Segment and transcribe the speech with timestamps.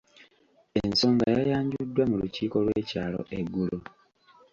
[0.81, 3.79] Ensonga yayanjuddwa mu lukiiko lw’ekyalo eggulo.